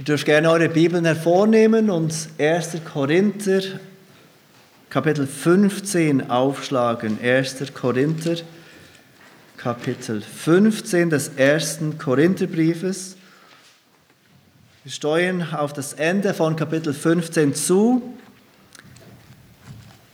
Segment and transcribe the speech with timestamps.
[0.00, 2.78] Ihr dürft gerne eure Bibeln hervornehmen und 1.
[2.90, 3.60] Korinther
[4.88, 7.18] Kapitel 15 aufschlagen.
[7.22, 7.74] 1.
[7.74, 8.36] Korinther
[9.58, 13.16] Kapitel 15 des ersten Korintherbriefes.
[14.84, 18.00] Wir steuern auf das Ende von Kapitel 15 zu.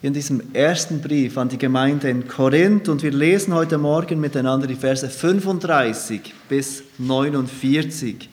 [0.03, 4.67] In diesem ersten Brief an die Gemeinde in Korinth und wir lesen heute Morgen miteinander
[4.67, 8.29] die Verse 35 bis 49.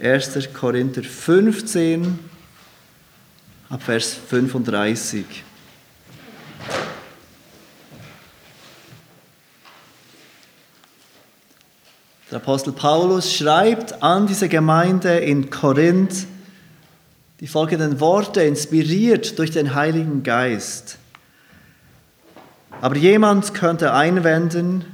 [0.00, 0.52] 1.
[0.54, 2.20] Korinther 15,
[3.68, 5.24] ab Vers 35.
[12.30, 16.28] Der Apostel Paulus schreibt an diese Gemeinde in Korinth
[17.40, 20.98] die folgenden Worte, inspiriert durch den Heiligen Geist.
[22.80, 24.84] Aber jemand könnte einwenden,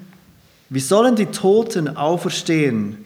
[0.71, 3.04] wie sollen die Toten auferstehen?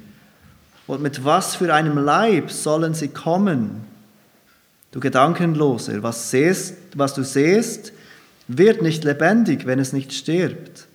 [0.89, 3.85] Und mit was für einem Leib sollen sie kommen?
[4.91, 7.93] Du Gedankenloser, was, sehst, was du siehst,
[8.49, 10.89] wird nicht lebendig, wenn es nicht stirbt.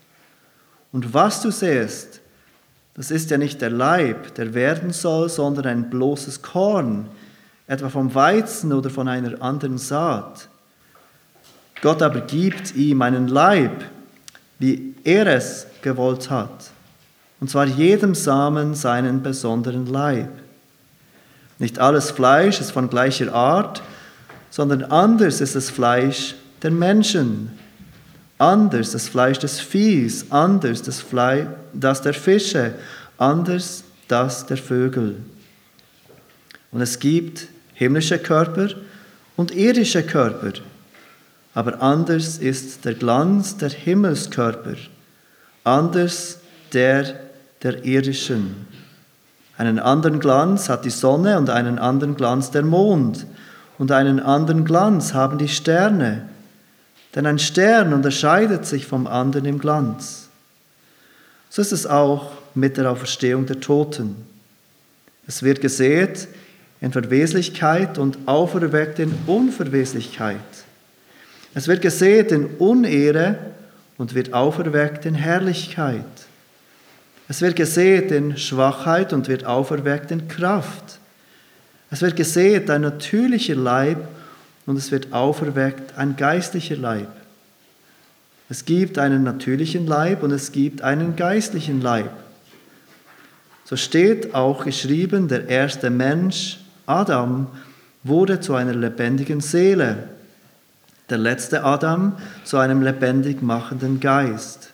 [0.92, 2.22] Und was du siehst,
[2.96, 7.08] das ist ja nicht der Leib, der werden soll, sondern ein bloßes Korn,
[7.68, 10.50] etwa vom Weizen oder von einer anderen Saat.
[11.84, 13.84] Gott aber gibt ihm einen Leib,
[14.58, 16.72] wie er es gewollt hat
[17.44, 20.30] und zwar jedem Samen seinen besonderen Leib.
[21.60, 23.84] Nicht alles Fleisch ist von gleicher Art,
[24.50, 27.52] sondern anders ist das Fleisch der Menschen,
[28.38, 32.76] anders das Fleisch des Viehs, anders das Fleisch das der Fische,
[33.18, 35.18] anders das der Vögel.
[36.72, 38.70] Und es gibt himmlische Körper
[39.36, 40.54] und irdische Körper,
[41.54, 44.78] aber anders ist der Glanz der Himmelskörper,
[45.66, 46.38] anders
[46.72, 47.23] der
[47.64, 48.68] der irdischen.
[49.58, 53.26] Einen anderen Glanz hat die Sonne und einen anderen Glanz der Mond
[53.78, 56.28] und einen anderen Glanz haben die Sterne.
[57.16, 60.30] Denn ein Stern unterscheidet sich vom anderen im Glanz.
[61.50, 64.16] So ist es auch mit der Auferstehung der Toten.
[65.28, 66.28] Es wird gesät
[66.82, 70.38] in Verweslichkeit und auferweckt in Unverweslichkeit.
[71.54, 73.38] Es wird gesät in Unehre
[73.98, 76.04] und wird auferweckt in Herrlichkeit.
[77.28, 81.00] Es wird gesät in Schwachheit und wird auferweckt in Kraft.
[81.90, 84.08] Es wird gesät ein natürlicher Leib
[84.66, 87.10] und es wird auferweckt ein geistlicher Leib.
[88.50, 92.12] Es gibt einen natürlichen Leib und es gibt einen geistlichen Leib.
[93.64, 97.48] So steht auch geschrieben, der erste Mensch, Adam,
[98.04, 100.10] wurde zu einer lebendigen Seele,
[101.10, 104.73] der letzte Adam zu einem lebendig machenden Geist.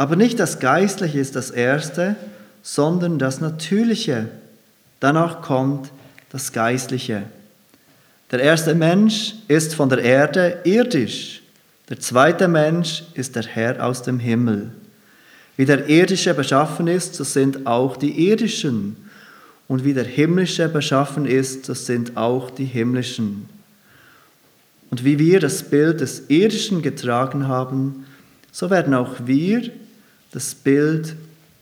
[0.00, 2.16] Aber nicht das Geistliche ist das Erste,
[2.62, 4.28] sondern das Natürliche.
[4.98, 5.90] Danach kommt
[6.30, 7.24] das Geistliche.
[8.30, 11.42] Der erste Mensch ist von der Erde irdisch.
[11.90, 14.72] Der zweite Mensch ist der Herr aus dem Himmel.
[15.58, 18.96] Wie der irdische beschaffen ist, so sind auch die irdischen.
[19.68, 23.50] Und wie der himmlische beschaffen ist, so sind auch die himmlischen.
[24.90, 28.06] Und wie wir das Bild des irdischen getragen haben,
[28.50, 29.70] so werden auch wir
[30.32, 31.16] das Bild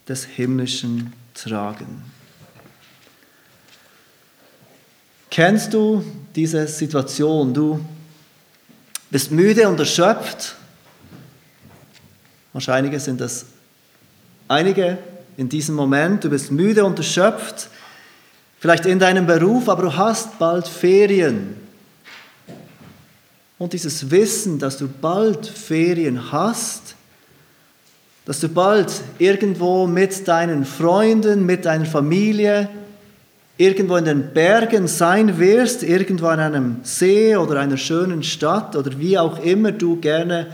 [0.09, 2.03] des Himmlischen tragen.
[5.31, 7.53] Kennst du diese Situation?
[7.55, 7.85] Du
[9.11, 10.57] bist müde und erschöpft.
[12.53, 13.47] Wahrscheinlich sind das
[14.49, 14.99] einige
[15.37, 16.25] in diesem Moment.
[16.25, 17.69] Du bist müde und erschöpft,
[18.59, 21.57] vielleicht in deinem Beruf, aber du hast bald Ferien.
[23.59, 26.95] Und dieses Wissen, dass du bald Ferien hast,
[28.29, 32.69] dass du bald irgendwo mit deinen Freunden, mit deiner Familie,
[33.57, 38.99] irgendwo in den Bergen sein wirst, irgendwo an einem See oder einer schönen Stadt oder
[38.99, 40.49] wie auch immer du gerne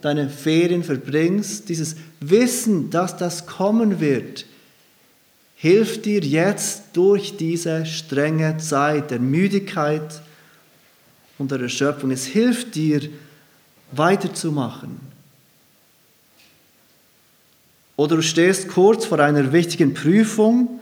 [0.00, 4.46] deine Ferien verbringst, dieses Wissen, dass das kommen wird,
[5.56, 10.22] hilft dir jetzt durch diese strenge Zeit der Müdigkeit
[11.36, 12.12] und der Erschöpfung.
[12.12, 13.00] Es hilft dir
[13.90, 15.07] weiterzumachen.
[17.98, 20.78] Oder du stehst kurz vor einer wichtigen Prüfung,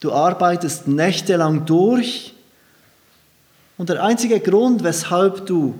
[0.00, 2.34] du arbeitest nächtelang durch
[3.78, 5.76] und der einzige Grund, weshalb du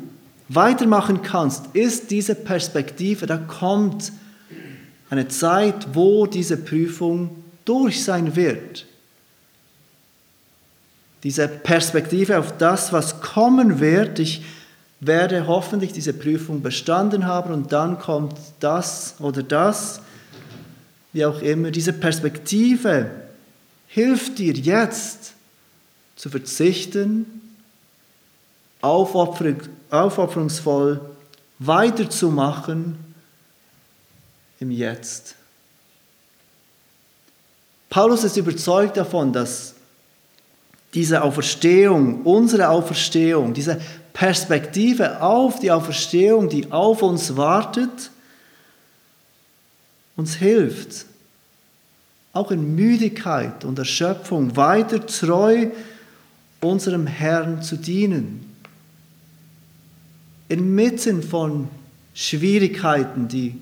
[0.48, 3.26] weitermachen kannst, ist diese Perspektive.
[3.26, 4.12] Da kommt
[5.10, 8.86] eine Zeit, wo diese Prüfung durch sein wird.
[11.24, 14.20] Diese Perspektive auf das, was kommen wird.
[14.20, 14.44] Ich
[15.00, 20.00] werde hoffentlich diese Prüfung bestanden haben und dann kommt das oder das
[21.12, 23.10] wie auch immer, diese Perspektive
[23.88, 25.34] hilft dir jetzt
[26.16, 27.26] zu verzichten,
[28.80, 31.00] aufopferungsvoll
[31.58, 32.96] weiterzumachen
[34.60, 35.34] im Jetzt.
[37.88, 39.74] Paulus ist überzeugt davon, dass
[40.94, 43.80] diese Auferstehung, unsere Auferstehung, diese
[44.12, 48.10] Perspektive auf die Auferstehung, die auf uns wartet,
[50.20, 51.06] uns hilft,
[52.32, 55.69] auch in Müdigkeit und Erschöpfung weiter treu
[56.61, 58.44] unserem Herrn zu dienen.
[60.49, 61.69] Inmitten von
[62.12, 63.56] Schwierigkeiten, die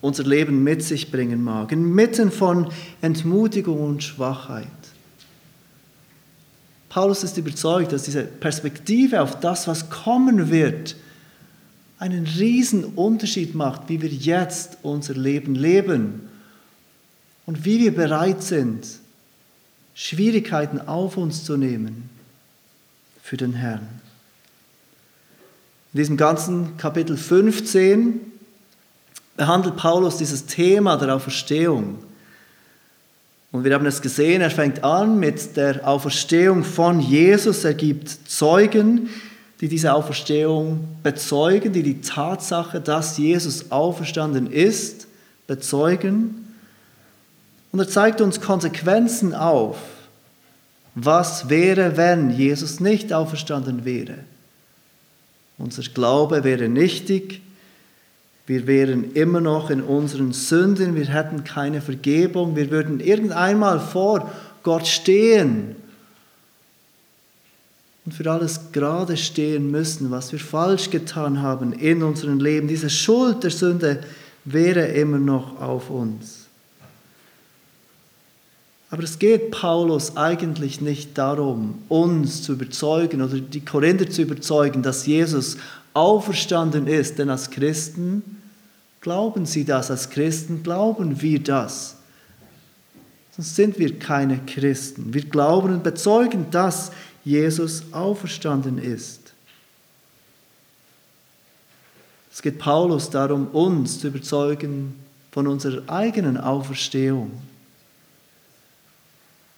[0.00, 2.70] unser Leben mit sich bringen mag, inmitten von
[3.02, 4.66] Entmutigung und Schwachheit.
[6.88, 10.94] Paulus ist überzeugt, dass diese Perspektive auf das, was kommen wird,
[11.98, 16.28] einen riesen Unterschied macht, wie wir jetzt unser Leben leben
[17.46, 18.86] und wie wir bereit sind,
[19.94, 22.08] Schwierigkeiten auf uns zu nehmen
[23.22, 23.88] für den Herrn.
[25.92, 28.20] In diesem ganzen Kapitel 15
[29.36, 31.98] behandelt Paulus dieses Thema der Auferstehung.
[33.50, 37.64] Und wir haben es gesehen, er fängt an mit der Auferstehung von Jesus.
[37.64, 39.08] Er gibt Zeugen,
[39.60, 45.08] die diese Auferstehung bezeugen, die die Tatsache, dass Jesus auferstanden ist,
[45.46, 46.54] bezeugen.
[47.72, 49.78] Und er zeigt uns Konsequenzen auf.
[50.94, 54.18] Was wäre, wenn Jesus nicht auferstanden wäre?
[55.58, 57.40] Unser Glaube wäre nichtig,
[58.46, 64.30] wir wären immer noch in unseren Sünden, wir hätten keine Vergebung, wir würden irgendeinmal vor
[64.62, 65.76] Gott stehen
[68.08, 72.66] und für alles gerade stehen müssen, was wir falsch getan haben in unserem Leben.
[72.66, 74.00] Diese Schuld der Sünde
[74.46, 76.46] wäre immer noch auf uns.
[78.88, 84.82] Aber es geht Paulus eigentlich nicht darum, uns zu überzeugen oder die Korinther zu überzeugen,
[84.82, 85.58] dass Jesus
[85.92, 88.22] auferstanden ist, denn als Christen
[89.00, 90.62] Glauben Sie das als Christen?
[90.62, 91.98] Glauben wir das?
[93.38, 95.14] Sonst sind wir keine Christen.
[95.14, 96.90] Wir glauben und bezeugen, dass
[97.28, 99.34] Jesus auferstanden ist.
[102.32, 104.94] Es geht Paulus darum, uns zu überzeugen
[105.30, 107.30] von unserer eigenen Auferstehung.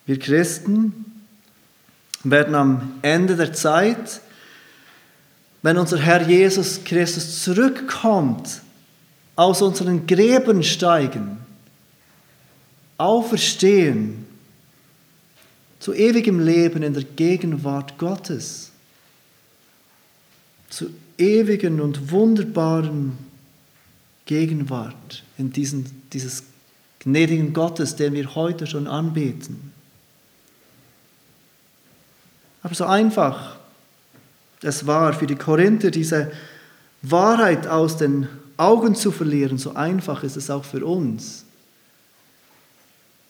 [0.04, 1.22] Wir Christen
[2.24, 4.20] werden am Ende der Zeit,
[5.62, 8.62] wenn unser Herr Jesus Christus zurückkommt,
[9.36, 11.38] aus unseren Gräben steigen,
[12.98, 14.26] auferstehen
[15.80, 18.70] zu ewigem Leben in der Gegenwart Gottes,
[20.68, 23.18] zu ewigen und wunderbaren
[24.26, 26.44] Gegenwart in diesen, dieses
[27.00, 29.72] gnädigen Gottes, den wir heute schon anbeten.
[32.62, 33.58] Aber so einfach
[34.62, 36.30] es war für die Korinther, diese
[37.02, 41.46] Wahrheit aus den Augen zu verlieren, so einfach ist es auch für uns.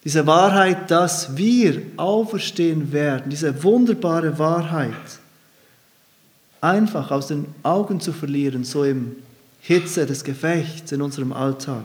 [0.05, 4.95] Diese Wahrheit, dass wir auferstehen werden, diese wunderbare Wahrheit,
[6.61, 9.17] einfach aus den Augen zu verlieren, so im
[9.61, 11.85] Hitze des Gefechts in unserem Alltag.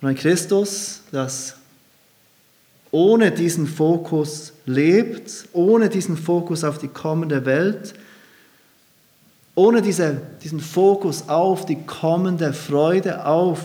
[0.00, 1.56] Und ein Christus, das
[2.92, 7.94] ohne diesen Fokus lebt, ohne diesen Fokus auf die kommende Welt,
[9.56, 13.64] ohne diese, diesen Fokus auf die kommende Freude, auf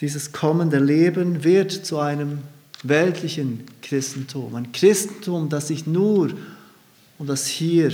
[0.00, 2.38] dieses kommende Leben, wird zu einem
[2.82, 4.54] weltlichen Christentum.
[4.54, 6.30] Ein Christentum, das sich nur
[7.18, 7.92] um das Hier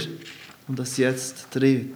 [0.68, 1.94] und das Jetzt dreht.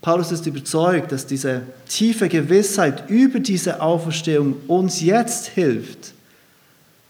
[0.00, 6.14] Paulus ist überzeugt, dass diese tiefe Gewissheit über diese Auferstehung uns jetzt hilft,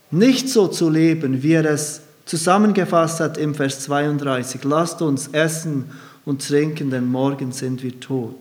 [0.09, 5.91] nicht so zu leben, wie er es zusammengefasst hat im Vers 32, lasst uns essen
[6.25, 8.35] und trinken, denn morgen sind wir tot.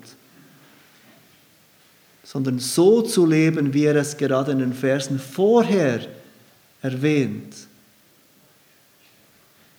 [2.26, 6.00] Sondern so zu leben, wie er es gerade in den Versen vorher
[6.82, 7.54] erwähnt.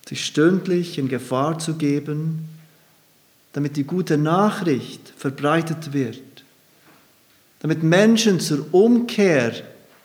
[0.08, 2.48] Sich stündlich in Gefahr zu geben,
[3.52, 6.22] damit die gute Nachricht verbreitet wird,
[7.60, 9.54] damit Menschen zur Umkehr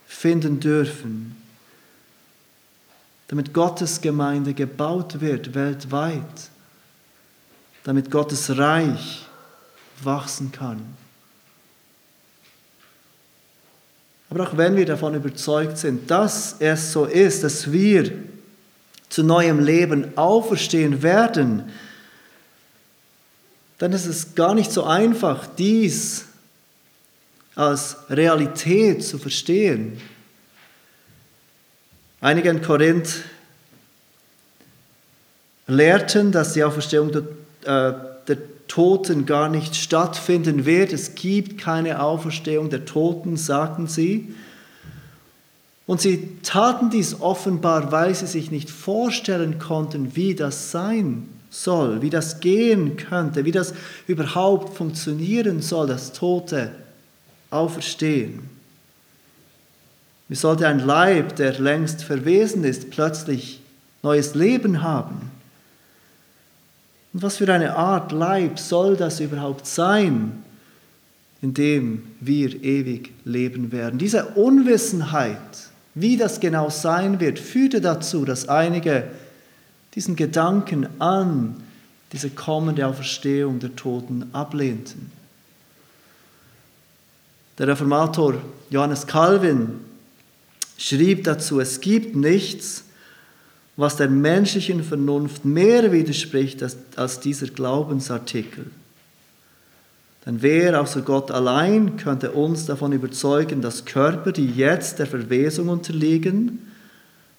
[0.07, 1.37] finden dürfen
[3.33, 6.51] damit Gottes Gemeinde gebaut wird weltweit,
[7.83, 9.27] damit Gottes Reich
[10.03, 10.83] wachsen kann.
[14.33, 18.11] Aber auch wenn wir davon überzeugt sind, dass es so ist, dass wir
[19.11, 21.71] zu neuem Leben auferstehen werden,
[23.77, 26.25] dann ist es gar nicht so einfach, dies
[27.57, 30.01] als Realität zu verstehen.
[32.23, 33.25] Einige in Korinth
[35.67, 37.13] lehrten, dass die Auferstehung
[37.67, 37.93] äh,
[38.73, 40.95] Toten gar nicht stattfinden wird.
[40.95, 44.35] Es gibt keine Auferstehung der Toten, sagten sie.
[45.87, 52.01] Und sie taten dies offenbar, weil sie sich nicht vorstellen konnten, wie das sein soll,
[52.01, 53.75] wie das gehen könnte, wie das
[54.07, 56.71] überhaupt funktionieren soll, dass Tote
[57.51, 58.49] auferstehen.
[60.29, 63.61] Wie sollte ein Leib, der längst verwesen ist, plötzlich
[64.03, 65.32] neues Leben haben?
[67.13, 70.43] Und was für eine Art Leib soll das überhaupt sein,
[71.43, 73.99] in dem wir ewig leben werden?
[73.99, 75.39] Diese Unwissenheit,
[75.95, 79.09] wie das genau sein wird, führte dazu, dass einige
[79.95, 81.57] diesen Gedanken an
[82.13, 85.11] diese kommende Auferstehung der Toten ablehnten.
[87.59, 88.35] Der Reformator
[88.71, 89.81] Johannes Calvin
[90.79, 92.85] schrieb dazu, es gibt nichts,
[93.77, 98.67] was der menschlichen Vernunft mehr widerspricht als, als dieser Glaubensartikel.
[100.25, 105.69] Denn wer außer Gott allein könnte uns davon überzeugen, dass Körper, die jetzt der Verwesung
[105.69, 106.71] unterliegen,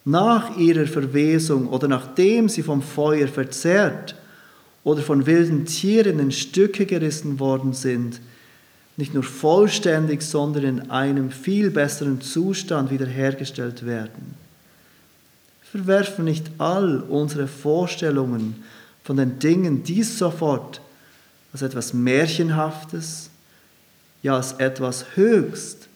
[0.05, 4.15] nach ihrer Verwesung oder nachdem sie vom Feuer verzehrt
[4.83, 8.19] oder von wilden Tieren in Stücke gerissen worden sind,
[8.97, 14.42] nicht nur vollständig, sondern in einem viel besseren Zustand wiederhergestellt werden.
[15.73, 18.63] Verwerfen nicht all unsere Vorstellungen
[19.03, 20.79] von den Dingen dies sofort
[21.51, 23.31] als etwas Märchenhaftes,
[24.21, 25.87] ja als etwas höchst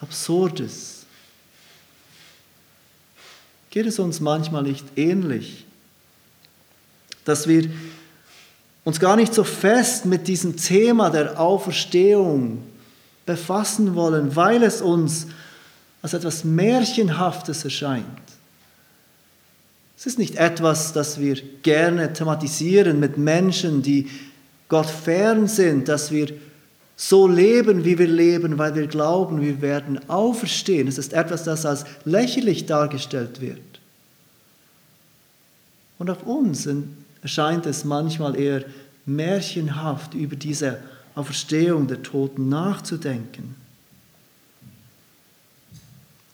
[0.00, 1.04] Absurdes.
[3.68, 5.66] Geht es uns manchmal nicht ähnlich,
[7.26, 7.68] dass wir
[8.84, 12.62] uns gar nicht so fest mit diesem Thema der Auferstehung
[13.26, 15.26] befassen wollen, weil es uns
[16.00, 18.25] als etwas Märchenhaftes erscheint.
[19.98, 24.08] Es ist nicht etwas, das wir gerne thematisieren mit Menschen, die
[24.68, 26.28] Gott fern sind, dass wir
[26.96, 30.88] so leben, wie wir leben, weil wir glauben, wir werden auferstehen.
[30.88, 33.60] Es ist etwas, das als lächerlich dargestellt wird.
[35.98, 36.68] Und auch uns
[37.22, 38.64] erscheint es manchmal eher
[39.04, 40.78] märchenhaft, über diese
[41.14, 43.54] Auferstehung der Toten nachzudenken.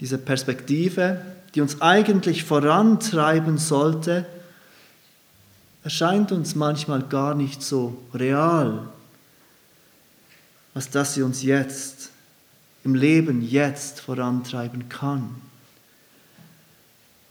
[0.01, 1.23] Diese Perspektive,
[1.55, 4.27] die uns eigentlich vorantreiben sollte,
[5.85, 8.89] erscheint uns manchmal gar nicht so real,
[10.75, 12.11] als dass sie uns jetzt
[12.85, 15.23] im Leben jetzt vorantreiben kann.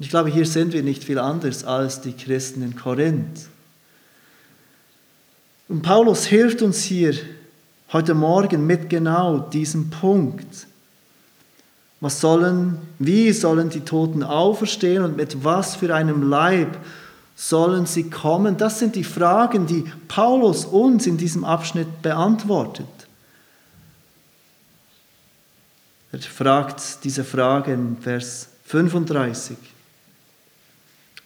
[0.01, 3.47] Und ich glaube, hier sind wir nicht viel anders als die Christen in Korinth.
[5.67, 7.15] Und Paulus hilft uns hier
[7.93, 10.67] heute Morgen mit genau diesem Punkt.
[12.01, 16.77] Was sollen, wie sollen die Toten auferstehen und mit was für einem Leib
[17.36, 18.58] sollen sie kommen?
[18.58, 22.88] Das sind die Fragen, die Paulus uns in diesem Abschnitt beantwortet.
[26.12, 29.55] Er fragt diese Frage in Vers 35.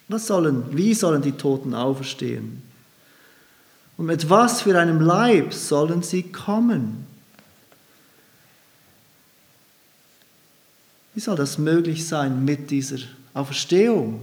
[0.08, 2.62] Was sollen, wie sollen die Toten auferstehen?
[3.96, 7.05] Und mit was für einem Leib sollen sie kommen?
[11.16, 12.98] Wie soll das möglich sein mit dieser
[13.32, 14.20] Auferstehung?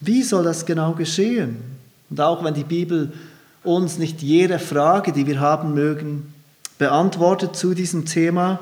[0.00, 1.58] Wie soll das genau geschehen?
[2.08, 3.12] Und auch wenn die Bibel
[3.62, 6.32] uns nicht jede Frage, die wir haben mögen,
[6.78, 8.58] beantwortet zu diesem Thema,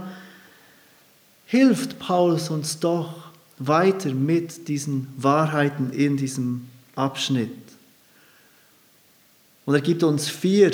[1.46, 7.52] hilft Paulus uns doch weiter mit diesen Wahrheiten in diesem Abschnitt.
[9.66, 10.72] Und er gibt uns vier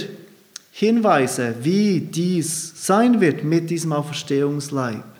[0.72, 5.13] Hinweise, wie dies sein wird mit diesem Auferstehungsleib.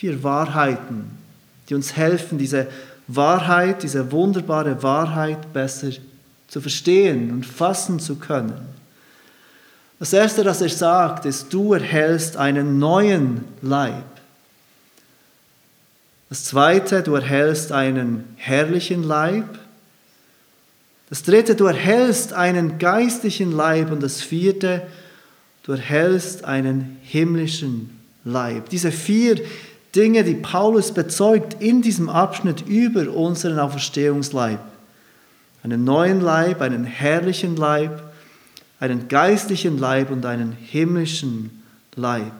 [0.00, 1.10] Vier Wahrheiten,
[1.68, 2.68] die uns helfen, diese
[3.06, 5.90] Wahrheit, diese wunderbare Wahrheit besser
[6.48, 8.54] zu verstehen und fassen zu können.
[9.98, 14.06] Das Erste, das er sagt, ist, du erhältst einen neuen Leib.
[16.30, 19.58] Das Zweite, du erhältst einen herrlichen Leib.
[21.10, 23.90] Das Dritte, du erhältst einen geistlichen Leib.
[23.90, 24.80] Und das Vierte,
[25.64, 28.70] du erhältst einen himmlischen Leib.
[28.70, 29.42] Diese vier
[29.94, 34.60] Dinge, die Paulus bezeugt in diesem Abschnitt über unseren Auferstehungsleib.
[35.62, 38.02] Einen neuen Leib, einen herrlichen Leib,
[38.78, 41.62] einen geistlichen Leib und einen himmlischen
[41.96, 42.32] Leib.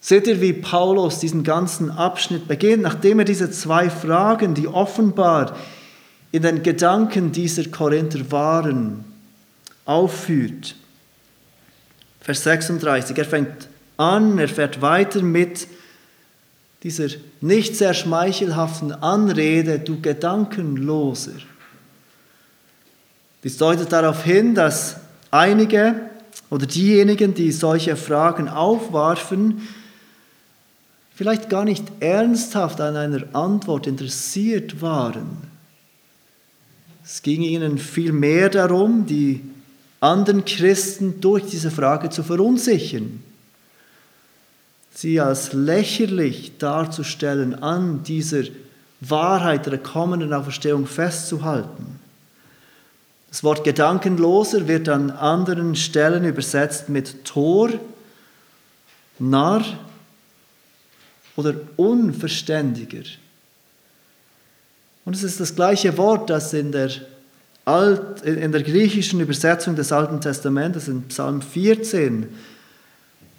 [0.00, 5.56] Seht ihr, wie Paulus diesen ganzen Abschnitt beginnt, nachdem er diese zwei Fragen, die offenbar
[6.30, 9.04] in den Gedanken dieser Korinther waren,
[9.84, 10.76] aufführt.
[12.20, 13.18] Vers 36.
[13.18, 15.68] Er fängt an, er fährt weiter mit
[16.82, 17.08] dieser
[17.40, 21.32] nicht sehr schmeichelhaften Anrede, du Gedankenloser.
[23.44, 24.96] Dies deutet darauf hin, dass
[25.30, 26.08] einige
[26.50, 29.68] oder diejenigen, die solche Fragen aufwarfen,
[31.14, 35.38] vielleicht gar nicht ernsthaft an einer Antwort interessiert waren.
[37.04, 39.42] Es ging ihnen vielmehr darum, die
[40.00, 43.22] anderen Christen durch diese Frage zu verunsichern,
[44.98, 48.42] sie als lächerlich darzustellen, an dieser
[49.00, 52.00] Wahrheit der kommenden Auferstehung festzuhalten.
[53.28, 57.70] Das Wort Gedankenloser wird an anderen Stellen übersetzt mit Tor,
[59.20, 59.64] Narr
[61.36, 63.04] oder Unverständiger.
[65.04, 66.90] Und es ist das gleiche Wort, das in der,
[67.64, 72.26] Alt, in der griechischen Übersetzung des Alten Testamentes, in Psalm 14,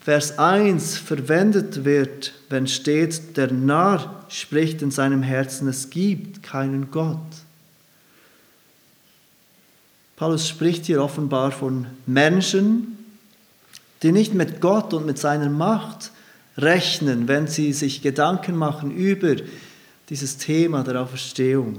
[0.01, 6.89] Vers 1 verwendet wird, wenn steht, der Narr spricht in seinem Herzen, es gibt keinen
[6.89, 7.17] Gott.
[10.15, 12.97] Paulus spricht hier offenbar von Menschen,
[14.03, 16.11] die nicht mit Gott und mit seiner Macht
[16.57, 19.35] rechnen, wenn sie sich Gedanken machen über
[20.09, 21.75] dieses Thema der Auferstehung.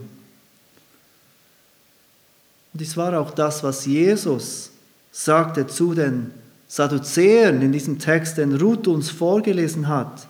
[2.73, 4.71] Und dies war auch das, was Jesus
[5.11, 6.33] sagte zu den
[6.71, 10.29] Sadduzäern in diesem Text, den Ruth uns vorgelesen hat,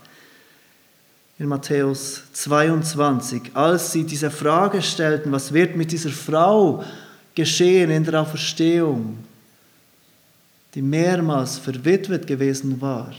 [1.38, 6.82] in Matthäus 22, als sie diese Frage stellten, was wird mit dieser Frau
[7.34, 9.18] geschehen in der Auferstehung,
[10.74, 13.12] die mehrmals verwitwet gewesen war.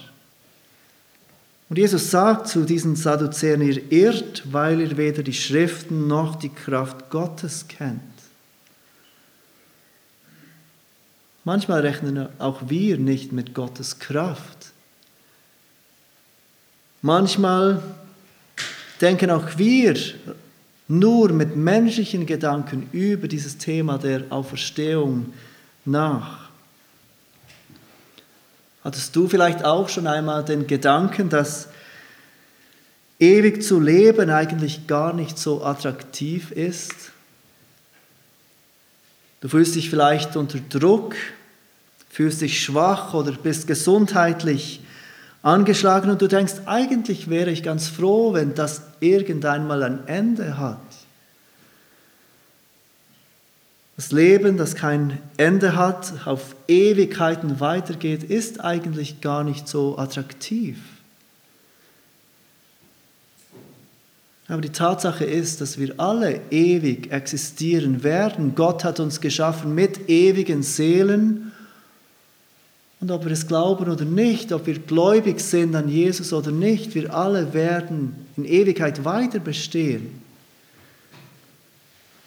[1.69, 6.49] Und Jesus sagt zu diesen Sadduzäern, ihr irrt, weil ihr weder die Schriften noch die
[6.49, 8.01] Kraft Gottes kennt.
[11.43, 14.71] Manchmal rechnen auch wir nicht mit Gottes Kraft.
[17.01, 17.81] Manchmal
[19.01, 19.95] denken auch wir
[20.87, 25.33] nur mit menschlichen Gedanken über dieses Thema der Auferstehung
[25.83, 26.49] nach.
[28.83, 31.69] Hattest du vielleicht auch schon einmal den Gedanken, dass
[33.19, 37.11] ewig zu leben eigentlich gar nicht so attraktiv ist?
[39.41, 41.15] Du fühlst dich vielleicht unter Druck,
[42.09, 44.81] fühlst dich schwach oder bist gesundheitlich
[45.41, 50.57] angeschlagen und du denkst, eigentlich wäre ich ganz froh, wenn das irgendwann mal ein Ende
[50.59, 50.77] hat.
[53.95, 60.77] Das Leben, das kein Ende hat, auf Ewigkeiten weitergeht, ist eigentlich gar nicht so attraktiv.
[64.51, 68.53] Aber die Tatsache ist, dass wir alle ewig existieren werden.
[68.53, 71.53] Gott hat uns geschaffen mit ewigen Seelen.
[72.99, 76.95] Und ob wir es glauben oder nicht, ob wir gläubig sind an Jesus oder nicht,
[76.95, 80.21] wir alle werden in Ewigkeit weiter bestehen.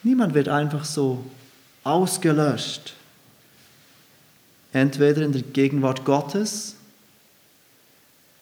[0.03, 1.27] Niemand wird einfach so
[1.83, 2.95] ausgelöscht.
[4.73, 6.77] Entweder in der Gegenwart Gottes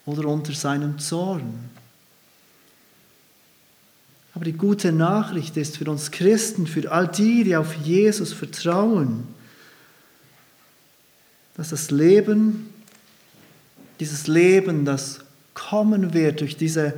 [0.06, 1.81] oder unter seinem Zorn.
[4.34, 9.24] Aber die gute Nachricht ist für uns Christen, für all die, die auf Jesus vertrauen,
[11.54, 12.70] dass das Leben,
[14.00, 15.20] dieses Leben, das
[15.52, 16.94] kommen wird durch diese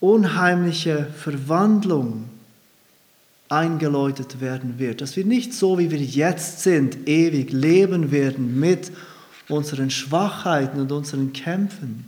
[0.00, 2.30] unheimliche Verwandlung,
[3.48, 5.00] eingeläutet werden wird.
[5.00, 8.92] Dass wir nicht so, wie wir jetzt sind, ewig leben werden mit
[9.48, 12.04] unseren Schwachheiten und unseren Kämpfen,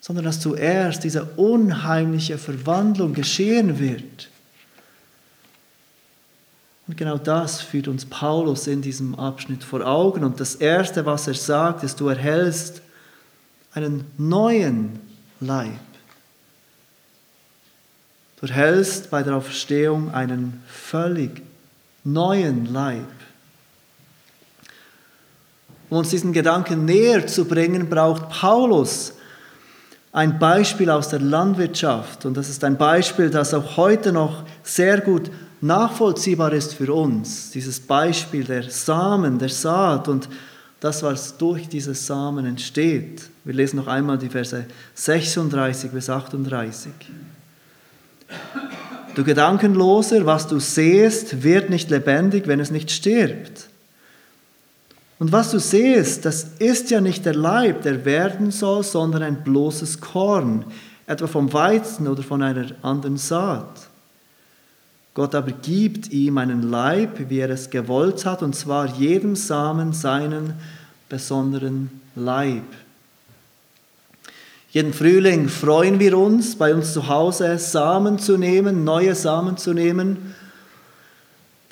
[0.00, 4.28] sondern dass zuerst diese unheimliche Verwandlung geschehen wird.
[6.88, 10.24] Und genau das führt uns Paulus in diesem Abschnitt vor Augen.
[10.24, 12.82] Und das Erste, was er sagt, ist, du erhältst
[13.72, 14.98] einen neuen
[15.38, 15.78] Leib.
[18.40, 21.42] Du erhältst bei der Auferstehung einen völlig
[22.02, 23.06] neuen Leib.
[25.90, 29.12] Um uns diesen Gedanken näher zu bringen, braucht Paulus
[30.12, 32.26] ein Beispiel aus der Landwirtschaft.
[32.26, 37.50] Und das ist ein Beispiel, das auch heute noch sehr gut nachvollziehbar ist für uns.
[37.50, 40.28] Dieses Beispiel der Samen, der Saat und
[40.80, 43.28] das, was durch diese Samen entsteht.
[43.44, 46.92] Wir lesen noch einmal die Verse 36 bis 38.
[49.14, 53.69] Du Gedankenloser, was du sehst, wird nicht lebendig, wenn es nicht stirbt.
[55.20, 59.44] Und was du siehst, das ist ja nicht der Leib, der werden soll, sondern ein
[59.44, 60.64] bloßes Korn,
[61.06, 63.90] etwa vom Weizen oder von einer anderen Saat.
[65.12, 69.92] Gott aber gibt ihm einen Leib, wie er es gewollt hat, und zwar jedem Samen
[69.92, 70.54] seinen
[71.10, 72.64] besonderen Leib.
[74.70, 79.74] Jeden Frühling freuen wir uns, bei uns zu Hause Samen zu nehmen, neue Samen zu
[79.74, 80.34] nehmen,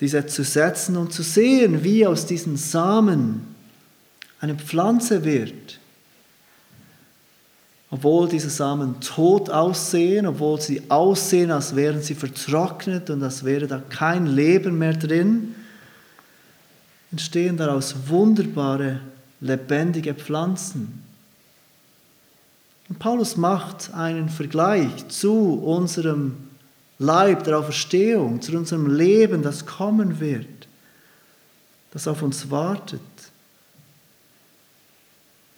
[0.01, 3.55] diese zu setzen und zu sehen, wie aus diesen Samen
[4.41, 5.81] eine Pflanze wird.
[7.91, 13.67] Obwohl diese Samen tot aussehen, obwohl sie aussehen, als wären sie vertrocknet und als wäre
[13.67, 15.55] da kein Leben mehr drin,
[17.11, 19.01] entstehen daraus wunderbare,
[19.41, 21.03] lebendige Pflanzen.
[22.89, 26.48] Und Paulus macht einen Vergleich zu unserem
[26.99, 30.69] Leib der Auferstehung, zu unserem Leben, das kommen wird,
[31.93, 33.01] das auf uns wartet.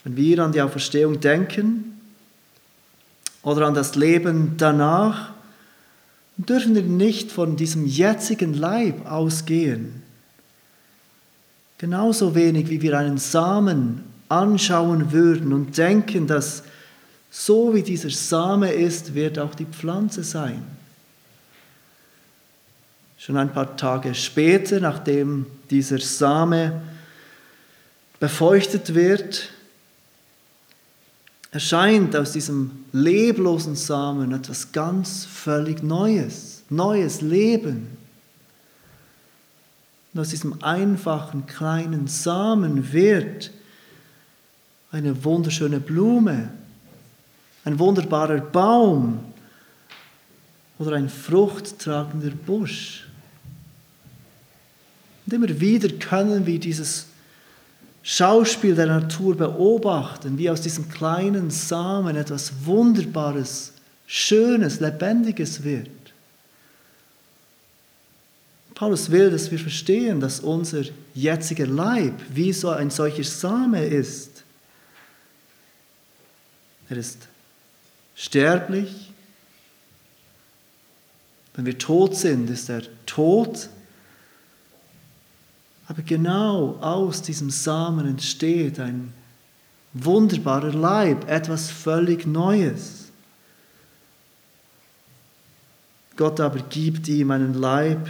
[0.05, 1.99] Wenn wir an die Auferstehung denken
[3.43, 5.33] oder an das Leben danach,
[6.37, 10.03] dürfen wir nicht von diesem jetzigen Leib ausgehen.
[11.79, 16.63] Genauso wenig wie wir einen Samen anschauen würden und denken, dass
[17.31, 20.63] so wie dieser Same ist, wird auch die Pflanze sein.
[23.21, 26.81] Schon ein paar Tage später, nachdem dieser Same
[28.19, 29.51] befeuchtet wird,
[31.51, 37.95] erscheint aus diesem leblosen Samen etwas ganz völlig Neues, neues Leben.
[40.15, 43.51] Und aus diesem einfachen kleinen Samen wird
[44.93, 46.55] eine wunderschöne Blume,
[47.67, 49.21] ein wunderbarer Baum
[50.79, 53.00] oder ein fruchttragender Busch.
[55.31, 57.07] Und immer wieder können wir dieses
[58.03, 63.73] Schauspiel der Natur beobachten, wie aus diesem kleinen Samen etwas Wunderbares,
[64.09, 65.89] Schönes, Lebendiges wird.
[68.75, 70.83] Paulus will, dass wir verstehen, dass unser
[71.15, 74.43] jetziger Leib wie so ein solcher Same ist.
[76.89, 77.29] Er ist
[78.17, 79.13] sterblich.
[81.55, 83.69] Wenn wir tot sind, ist er tot.
[85.91, 89.13] Aber genau aus diesem Samen entsteht ein
[89.93, 93.07] wunderbarer Leib, etwas völlig Neues.
[96.17, 98.07] Gott aber gibt ihm einen Leib,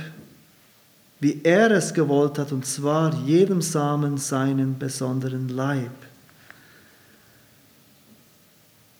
[1.20, 5.90] wie er es gewollt hat, und zwar jedem Samen seinen besonderen Leib.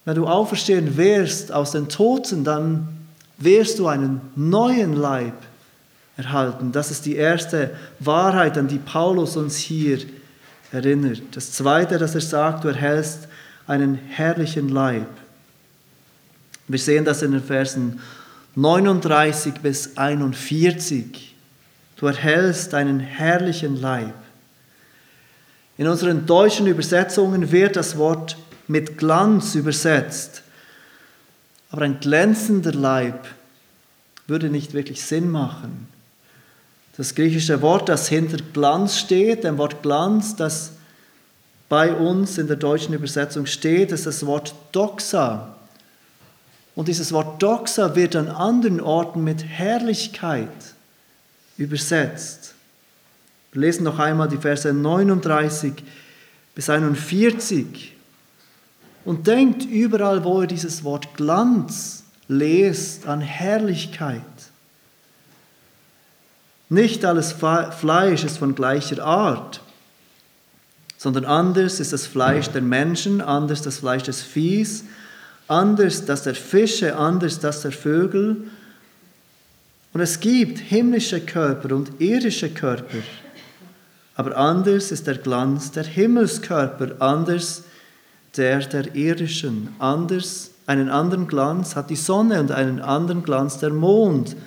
[0.05, 2.87] Wenn du auferstehen wirst aus den Toten, dann
[3.37, 5.35] wirst du einen neuen Leib
[6.17, 6.71] erhalten.
[6.71, 9.99] Das ist die erste Wahrheit, an die Paulus uns hier
[10.71, 11.21] erinnert.
[11.31, 13.27] Das zweite, dass er sagt, du erhältst
[13.67, 15.07] einen herrlichen Leib.
[16.67, 17.99] Wir sehen das in den Versen
[18.55, 21.35] 39 bis 41.
[21.97, 24.13] Du erhältst einen herrlichen Leib.
[25.77, 30.43] In unseren deutschen Übersetzungen wird das Wort mit Glanz übersetzt.
[31.69, 33.27] Aber ein glänzender Leib
[34.27, 35.87] würde nicht wirklich Sinn machen.
[37.01, 40.73] Das griechische Wort, das hinter Glanz steht, dem Wort Glanz, das
[41.67, 45.55] bei uns in der deutschen Übersetzung steht, ist das Wort Doxa.
[46.75, 50.51] Und dieses Wort Doxa wird an anderen Orten mit Herrlichkeit
[51.57, 52.53] übersetzt.
[53.51, 55.73] Wir lesen noch einmal die Verse 39
[56.53, 57.95] bis 41
[59.05, 64.21] und denkt überall, wo ihr dieses Wort Glanz lest, an Herrlichkeit.
[66.71, 69.59] Nicht alles Fleisch ist von gleicher Art,
[70.97, 74.85] sondern anders ist das Fleisch der Menschen, anders das Fleisch des Viehs,
[75.49, 78.37] anders das der Fische, anders das der Vögel.
[79.91, 82.99] Und es gibt himmlische Körper und irdische Körper,
[84.15, 87.63] aber anders ist der Glanz der Himmelskörper, anders
[88.37, 89.75] der der irdischen.
[89.77, 94.37] Anders, einen anderen Glanz hat die Sonne und einen anderen Glanz der Mond.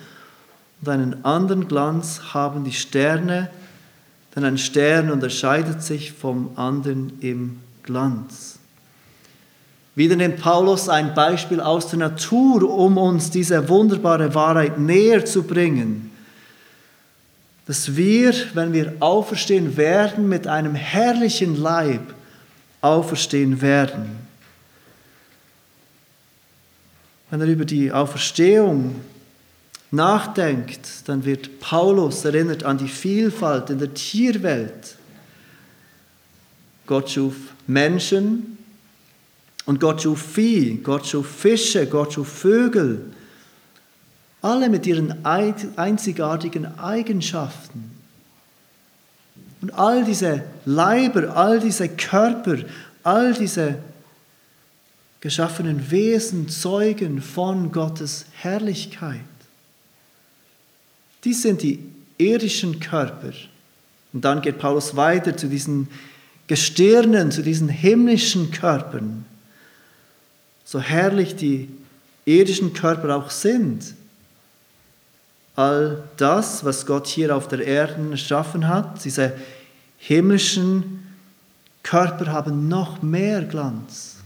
[0.81, 3.49] Und einen anderen Glanz haben die Sterne,
[4.35, 8.59] denn ein Stern unterscheidet sich vom anderen im Glanz.
[9.95, 15.43] Wieder nimmt Paulus ein Beispiel aus der Natur, um uns diese wunderbare Wahrheit näher zu
[15.43, 16.11] bringen,
[17.65, 22.13] dass wir, wenn wir auferstehen werden mit einem herrlichen Leib,
[22.81, 24.17] auferstehen werden.
[27.31, 28.95] Wenn er über die Auferstehung
[29.95, 34.95] nachdenkt, dann wird Paulus erinnert an die Vielfalt in der Tierwelt.
[36.85, 38.57] Gott schuf Menschen
[39.65, 43.11] und Gott schuf Vieh, Gott schuf Fische, Gott schuf Vögel,
[44.41, 47.91] alle mit ihren einzigartigen Eigenschaften.
[49.61, 52.57] Und all diese Leiber, all diese Körper,
[53.01, 53.79] all diese
[55.21, 59.34] geschaffenen Wesen zeugen von Gottes Herrlichkeit.
[61.25, 61.79] Dies sind die
[62.17, 63.33] irdischen Körper.
[64.13, 65.89] Und dann geht Paulus weiter zu diesen
[66.47, 69.25] Gestirnen, zu diesen himmlischen Körpern.
[70.63, 71.67] So herrlich die
[72.25, 73.95] irdischen Körper auch sind.
[75.55, 79.33] All das, was Gott hier auf der Erde erschaffen hat, diese
[79.97, 81.07] himmlischen
[81.81, 84.17] Körper haben noch mehr Glanz.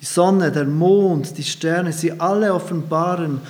[0.00, 3.40] Die Sonne, der Mond, die Sterne, sie alle offenbaren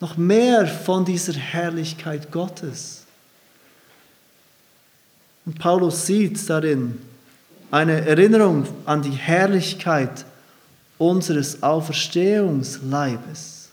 [0.00, 3.04] noch mehr von dieser Herrlichkeit Gottes.
[5.46, 7.00] Und Paulus sieht darin
[7.70, 10.24] eine Erinnerung an die Herrlichkeit
[10.98, 13.68] unseres Auferstehungsleibes.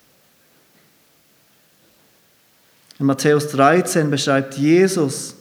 [2.99, 5.35] In Matthäus 13 beschreibt Jesus,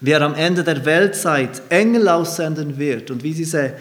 [0.00, 3.74] wie er am Ende der Weltzeit Engel aussenden wird und wie diese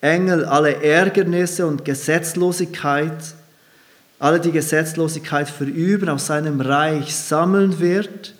[0.00, 3.34] Engel alle Ärgernisse und Gesetzlosigkeit,
[4.18, 8.34] alle die Gesetzlosigkeit verüben, aus seinem Reich sammeln wird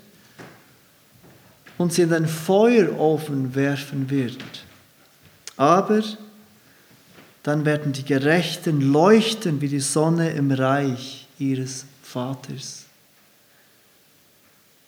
[1.78, 4.64] und sie in den Feuerofen werfen wird.
[5.56, 6.02] Aber
[7.42, 12.84] dann werden die Gerechten leuchten wie die Sonne im Reich ihres Vaters.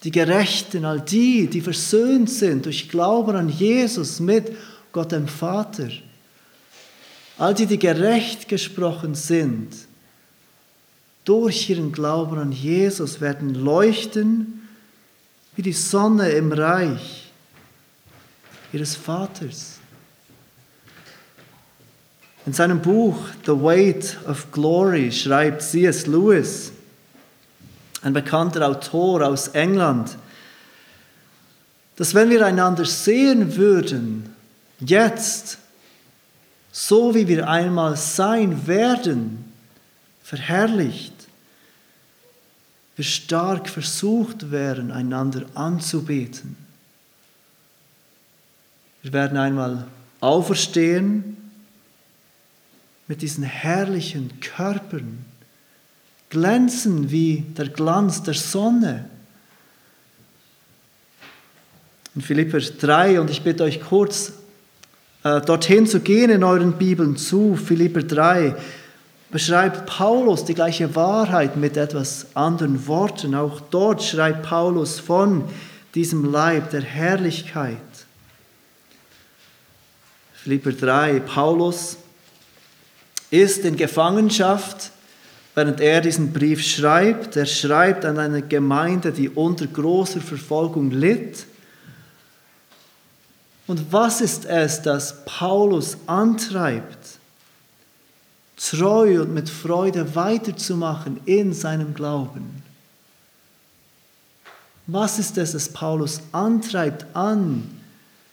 [0.05, 4.53] Die Gerechten, all die, die versöhnt sind durch Glauben an Jesus mit
[4.93, 5.89] Gott dem Vater,
[7.39, 9.75] all die, die gerecht gesprochen sind,
[11.27, 14.63] durch ihren Glauben an Jesus werden leuchten
[15.57, 17.33] wie die Sonne im Reich
[18.73, 19.79] ihres Vaters.
[22.47, 26.07] In seinem Buch The Weight of Glory schreibt C.S.
[26.07, 26.71] Lewis,
[28.03, 30.17] ein bekannter Autor aus England,
[31.97, 34.33] dass wenn wir einander sehen würden,
[34.79, 35.59] jetzt,
[36.71, 39.53] so wie wir einmal sein werden,
[40.23, 41.16] verherrlicht,
[42.97, 46.57] wir stark versucht wären, einander anzubeten.
[49.03, 49.87] Wir werden einmal
[50.21, 51.37] auferstehen
[53.07, 55.25] mit diesen herrlichen Körpern,
[56.31, 59.09] glänzen wie der Glanz der Sonne.
[62.15, 64.33] In Philipper 3, und ich bitte euch kurz
[65.23, 68.57] äh, dorthin zu gehen in euren Bibeln zu, Philipper 3,
[69.31, 73.35] beschreibt Paulus die gleiche Wahrheit mit etwas anderen Worten.
[73.35, 75.45] Auch dort schreibt Paulus von
[75.95, 77.79] diesem Leib der Herrlichkeit.
[80.35, 81.97] Philipper 3, Paulus
[83.31, 84.93] ist in Gefangenschaft,
[85.57, 87.35] während er diesen Brief schreibt.
[87.37, 91.47] Er schreibt an eine Gemeinde, die unter großer Verfolgung litt.
[93.67, 97.16] Und was ist es, das Paulus antreibt?
[98.57, 102.63] Treu und mit Freude weiterzumachen in seinem Glauben.
[104.87, 107.69] Was ist es, das Paulus antreibt, an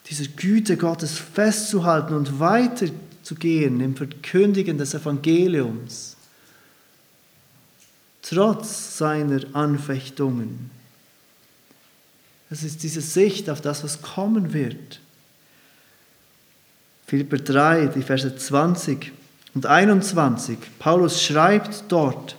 [0.10, 6.16] dieser Güte Gottes festzuhalten und weiterzugehen im Verkündigen des Evangeliums,
[8.22, 10.70] trotz seiner Anfechtungen?
[12.50, 15.00] Es ist diese Sicht auf das, was kommen wird.
[17.08, 19.12] Philipper 3, die Verse 20
[19.56, 20.58] und 21.
[20.80, 22.36] Paulus schreibt dort,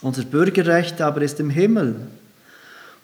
[0.00, 1.96] unser Bürgerrecht aber ist im Himmel,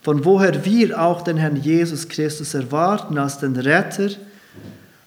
[0.02, 4.10] von woher wir auch den Herrn Jesus Christus erwarten als den Retter,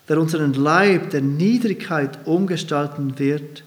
[0.07, 3.63] der unseren Leib der Niedrigkeit umgestalten wird,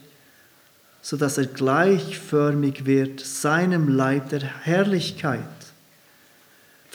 [1.01, 5.39] sodass er gleichförmig wird seinem Leib der Herrlichkeit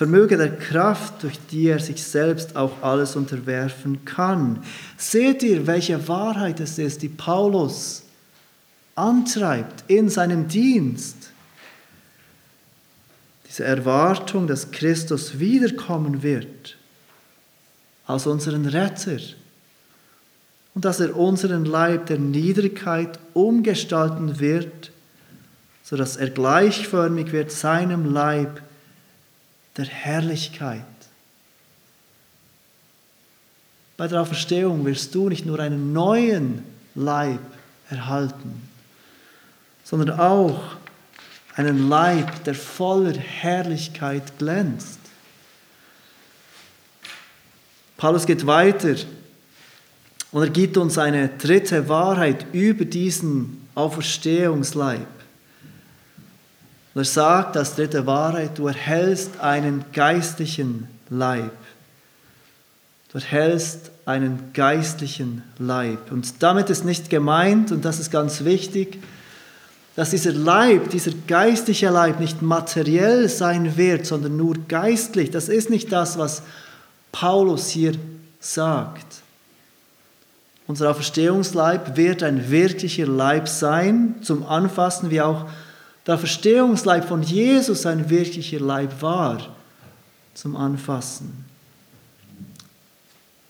[0.01, 4.63] vermöge der Kraft, durch die er sich selbst auch alles unterwerfen kann.
[4.97, 8.05] Seht ihr, welche Wahrheit es ist, die Paulus
[8.95, 11.33] antreibt in seinem Dienst?
[13.47, 16.79] Diese Erwartung, dass Christus wiederkommen wird
[18.07, 19.19] als unseren Retter
[20.75, 24.93] und dass er unseren Leib der Niedrigkeit umgestalten wird,
[25.83, 28.63] sodass er gleichförmig wird seinem Leib
[29.77, 30.85] der Herrlichkeit.
[33.97, 37.41] Bei der Auferstehung wirst du nicht nur einen neuen Leib
[37.91, 38.69] erhalten,
[39.85, 40.77] sondern auch
[41.55, 44.99] einen Leib, der voller Herrlichkeit glänzt.
[47.97, 48.97] Paulus geht weiter
[50.33, 55.20] und er gibt uns eine dritte Wahrheit über diesen Auferstehungsleib.
[56.95, 61.53] Und er sagt, das dritte Wahrheit, du erhältst einen geistlichen Leib.
[63.13, 66.11] Du erhältst einen geistlichen Leib.
[66.11, 68.99] Und damit ist nicht gemeint, und das ist ganz wichtig,
[69.97, 75.31] dass dieser Leib, dieser geistliche Leib nicht materiell sein wird, sondern nur geistlich.
[75.31, 76.43] Das ist nicht das, was
[77.13, 77.93] Paulus hier
[78.41, 79.07] sagt.
[80.67, 85.47] Unser Auferstehungsleib wird ein wirklicher Leib sein, zum Anfassen, wie auch
[86.11, 89.55] der Auferstehungsleib von Jesus ein wirklicher Leib war,
[90.35, 91.45] zum Anfassen.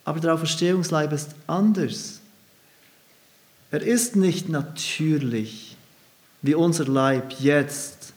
[0.05, 2.21] Aber der Auferstehungsleib ist anders.
[3.71, 5.75] Er ist nicht natürlich
[6.43, 8.13] wie unser Leib jetzt.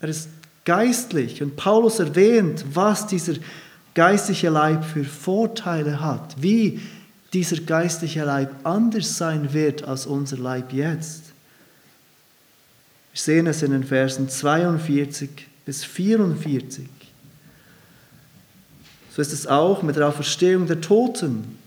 [0.00, 0.30] Er ist
[0.64, 1.42] geistlich.
[1.42, 3.34] Und Paulus erwähnt, was dieser
[3.92, 6.80] geistliche Leib für Vorteile hat, wie
[7.34, 11.29] dieser geistliche Leib anders sein wird als unser Leib jetzt.
[13.20, 15.28] Wir sehen es in den Versen 42
[15.66, 16.88] bis 44.
[19.14, 21.58] So ist es auch mit der Auferstehung der Toten.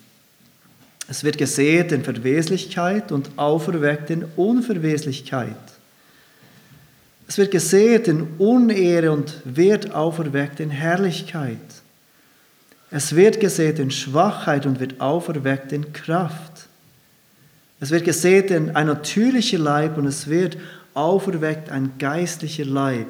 [1.07, 5.55] Es wird gesät in Verweslichkeit und auferweckt in Unverweslichkeit.
[7.27, 11.59] Es wird gesät in Unehre und wird auferweckt in Herrlichkeit.
[12.89, 16.67] Es wird gesät in Schwachheit und wird auferweckt in Kraft.
[17.79, 20.57] Es wird gesät in ein natürlicher Leib und es wird
[20.93, 23.07] auferweckt ein geistlicher Leib.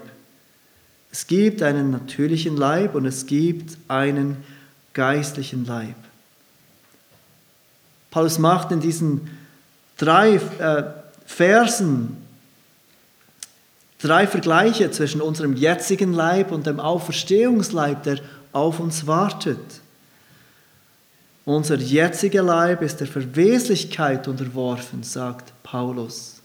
[1.12, 4.38] Es gibt einen natürlichen Leib und es gibt einen
[4.94, 5.96] geistlichen Leib.
[8.12, 9.30] Paulus macht in diesen
[9.98, 10.84] drei äh,
[11.26, 12.18] Versen
[14.04, 18.20] drei Vergleiche zwischen unserem jetzigen Leib und dem Auferstehungsleib, der
[18.52, 19.60] auf uns wartet.
[21.46, 26.43] Unser jetziger Leib ist der Verweslichkeit unterworfen, sagt Paulus.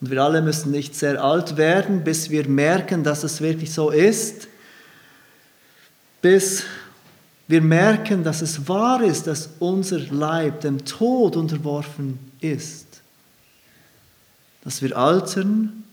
[0.00, 3.90] Und wir alle müssen nicht sehr alt werden, bis wir merken, dass es wirklich so
[3.90, 4.48] ist.
[6.22, 6.64] Bis
[7.48, 12.86] wir merken, dass es wahr ist, dass unser Leib dem Tod unterworfen ist.
[14.62, 15.84] Dass wir altern,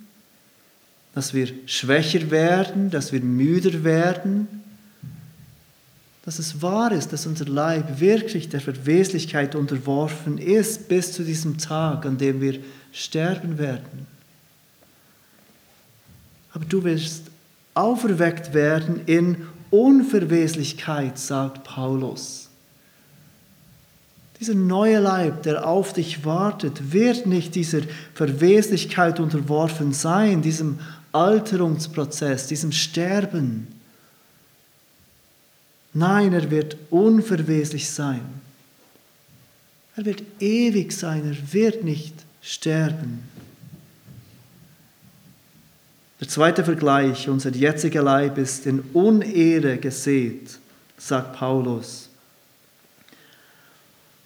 [1.14, 4.48] dass wir schwächer werden, dass wir müder werden.
[6.24, 11.58] Dass es wahr ist, dass unser Leib wirklich der Verweslichkeit unterworfen ist bis zu diesem
[11.58, 12.60] Tag, an dem wir
[12.98, 14.08] sterben werden.
[16.54, 17.26] Aber du wirst
[17.74, 22.50] auferweckt werden in Unverweslichkeit, sagt Paulus.
[24.40, 27.82] Dieser neue Leib, der auf dich wartet, wird nicht dieser
[28.14, 30.80] Verweslichkeit unterworfen sein, diesem
[31.12, 33.68] Alterungsprozess, diesem Sterben.
[35.94, 38.22] Nein, er wird unverweslich sein.
[39.96, 43.28] Er wird ewig sein, er wird nicht sterben.
[46.20, 50.58] Der zweite Vergleich, unser jetziger Leib ist in Unehre gesät,
[50.98, 52.10] sagt Paulus.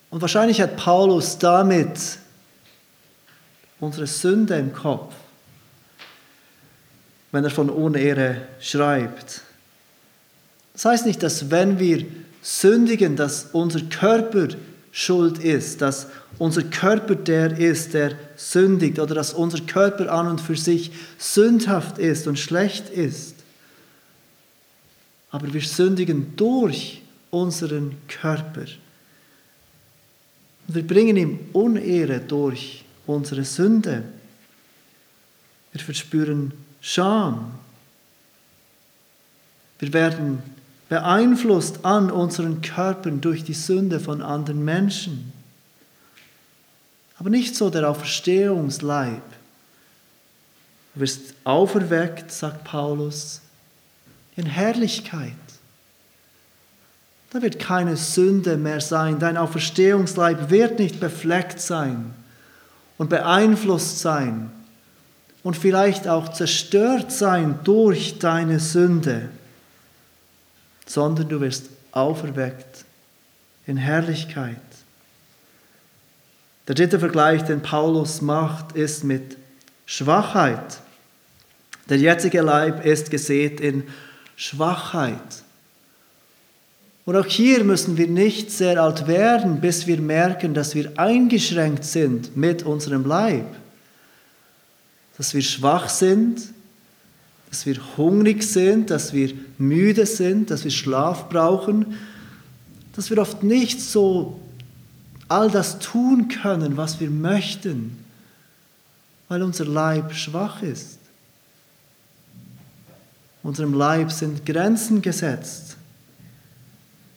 [0.09, 2.19] Und wahrscheinlich hat Paulus damit
[3.79, 5.13] unsere Sünde im Kopf,
[7.31, 9.41] wenn er von Unehre schreibt.
[10.73, 12.05] Das heißt nicht, dass wenn wir
[12.41, 14.49] sündigen, dass unser Körper
[14.91, 20.41] schuld ist, dass unser Körper der ist, der sündigt oder dass unser Körper an und
[20.41, 23.35] für sich sündhaft ist und schlecht ist.
[25.29, 28.65] Aber wir sündigen durch unseren Körper.
[30.67, 34.03] Wir bringen ihm Unehre durch unsere Sünde.
[35.71, 36.51] Wir verspüren
[36.81, 37.51] Scham.
[39.79, 40.43] Wir werden
[40.91, 45.31] beeinflusst an unseren Körpern durch die Sünde von anderen Menschen.
[47.17, 49.21] Aber nicht so der Auferstehungsleib.
[50.93, 53.39] Du wirst auferweckt, sagt Paulus,
[54.35, 55.31] in Herrlichkeit.
[57.29, 59.17] Da wird keine Sünde mehr sein.
[59.17, 62.13] Dein Auferstehungsleib wird nicht befleckt sein
[62.97, 64.51] und beeinflusst sein
[65.41, 69.29] und vielleicht auch zerstört sein durch deine Sünde
[70.91, 72.85] sondern du wirst auferweckt
[73.65, 74.57] in Herrlichkeit.
[76.67, 79.37] Der dritte Vergleich, den Paulus macht, ist mit
[79.85, 80.79] Schwachheit.
[81.89, 83.83] Der jetzige Leib ist gesät in
[84.35, 85.43] Schwachheit.
[87.05, 91.83] Und auch hier müssen wir nicht sehr alt werden, bis wir merken, dass wir eingeschränkt
[91.83, 93.47] sind mit unserem Leib.
[95.17, 96.41] Dass wir schwach sind,
[97.51, 101.97] dass wir hungrig sind, dass wir müde sind, dass wir Schlaf brauchen,
[102.95, 104.39] dass wir oft nicht so
[105.27, 107.97] all das tun können, was wir möchten,
[109.27, 110.97] weil unser Leib schwach ist.
[113.43, 115.75] Unserem Leib sind Grenzen gesetzt.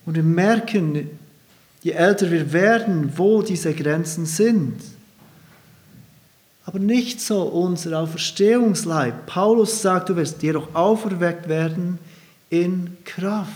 [0.04, 1.10] Und wir merken,
[1.82, 4.80] je älter wir werden, wo diese Grenzen sind.
[6.66, 9.26] Aber nicht so unser Auferstehungsleib.
[9.26, 11.98] Paulus sagt, du wirst jedoch auferweckt werden
[12.48, 13.50] in Kraft.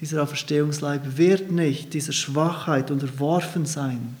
[0.00, 4.16] Dieser Auferstehungsleib wird nicht dieser Schwachheit unterworfen sein.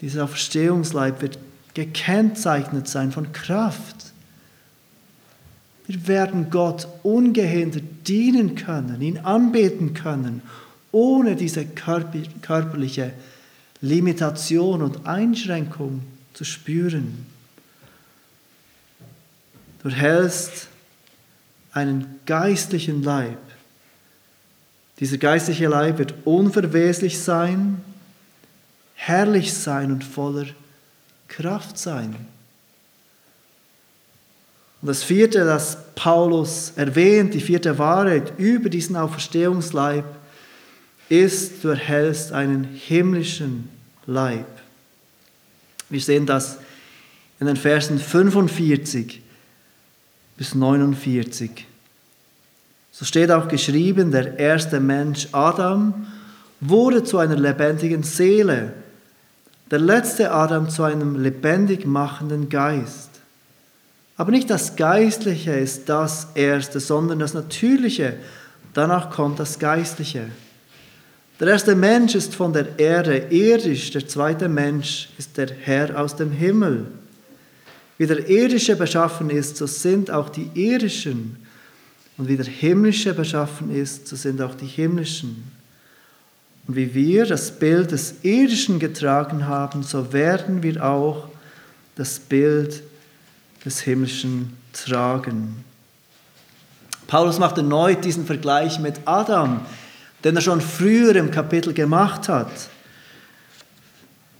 [0.00, 1.38] Dieser Auferstehungsleib wird
[1.74, 4.12] gekennzeichnet sein von Kraft.
[5.86, 10.42] Wir werden Gott ungehindert dienen können, ihn anbeten können,
[10.90, 13.12] ohne diese körperliche
[13.82, 16.02] Limitation und Einschränkung
[16.32, 17.26] zu spüren.
[19.82, 20.68] Du hältst
[21.72, 23.38] einen geistlichen Leib.
[25.00, 27.82] Dieser geistliche Leib wird unverweslich sein,
[28.94, 30.46] herrlich sein und voller
[31.26, 32.14] Kraft sein.
[34.80, 40.04] Und das vierte, das Paulus erwähnt, die vierte Wahrheit über diesen Auferstehungsleib,
[41.08, 43.68] ist, du erhältst einen himmlischen
[44.06, 44.46] Leib.
[45.88, 46.58] Wir sehen das
[47.38, 49.20] in den Versen 45
[50.36, 51.66] bis 49.
[52.92, 56.06] So steht auch geschrieben, der erste Mensch Adam
[56.60, 58.72] wurde zu einer lebendigen Seele,
[59.70, 63.10] der letzte Adam zu einem lebendig machenden Geist.
[64.16, 68.14] Aber nicht das Geistliche ist das Erste, sondern das Natürliche.
[68.74, 70.28] Danach kommt das Geistliche.
[71.42, 76.14] Der erste Mensch ist von der Erde irdisch, der zweite Mensch ist der Herr aus
[76.14, 76.86] dem Himmel.
[77.98, 81.34] Wie der irdische beschaffen ist, so sind auch die irdischen.
[82.16, 85.50] Und wie der himmlische beschaffen ist, so sind auch die himmlischen.
[86.68, 91.26] Und wie wir das Bild des irdischen getragen haben, so werden wir auch
[91.96, 92.84] das Bild
[93.64, 95.64] des himmlischen tragen.
[97.08, 99.62] Paulus macht erneut diesen Vergleich mit Adam
[100.24, 102.50] den er schon früher im Kapitel gemacht hat.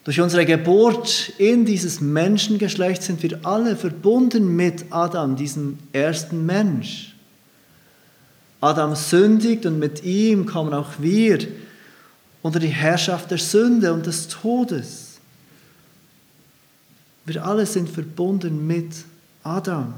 [0.04, 7.14] Durch unsere Geburt in dieses Menschengeschlecht sind wir alle verbunden mit Adam, diesem ersten Mensch.
[8.60, 11.38] Adam sündigt und mit ihm kommen auch wir
[12.42, 15.20] unter die Herrschaft der Sünde und des Todes.
[17.24, 19.04] Wir alle sind verbunden mit
[19.44, 19.94] Adam.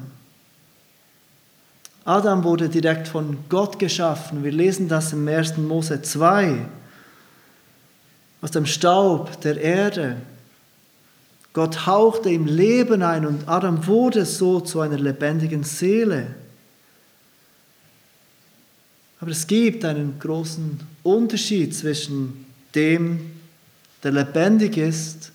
[2.05, 4.45] Adam wurde direkt von Gott geschaffen.
[4.45, 5.57] Wir lesen das im 1.
[5.57, 6.67] Mose 2.
[8.43, 10.17] Aus dem Staub der Erde.
[11.55, 16.27] Gott hauchte ihm Leben ein und Adam wurde so zu einer lebendigen Seele.
[19.21, 22.45] Aber es gibt einen großen Unterschied zwischen
[22.75, 23.31] dem,
[24.03, 25.33] der lebendig ist,